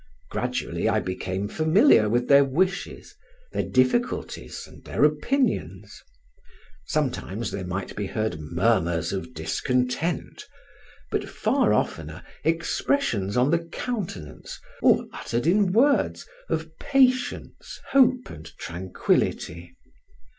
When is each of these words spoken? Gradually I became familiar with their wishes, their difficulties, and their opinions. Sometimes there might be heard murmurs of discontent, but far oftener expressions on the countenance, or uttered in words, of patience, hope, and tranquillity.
Gradually 0.31 0.89
I 0.89 0.99
became 0.99 1.47
familiar 1.47 2.09
with 2.09 2.27
their 2.27 2.43
wishes, 2.43 3.13
their 3.51 3.61
difficulties, 3.61 4.65
and 4.65 4.83
their 4.83 5.03
opinions. 5.03 6.01
Sometimes 6.87 7.51
there 7.51 7.67
might 7.67 7.95
be 7.95 8.07
heard 8.07 8.39
murmurs 8.39 9.13
of 9.13 9.35
discontent, 9.35 10.47
but 11.11 11.29
far 11.29 11.71
oftener 11.71 12.23
expressions 12.43 13.37
on 13.37 13.51
the 13.51 13.59
countenance, 13.63 14.59
or 14.81 15.05
uttered 15.13 15.45
in 15.45 15.71
words, 15.71 16.27
of 16.49 16.75
patience, 16.79 17.79
hope, 17.91 18.27
and 18.31 18.57
tranquillity. 18.57 19.75